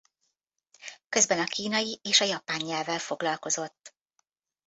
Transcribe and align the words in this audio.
Közben 1.09 1.39
a 1.39 1.43
kínai 1.43 1.99
és 2.03 2.21
a 2.21 2.25
japán 2.25 2.61
nyelvvel 2.61 2.99
foglalkozott. 2.99 3.95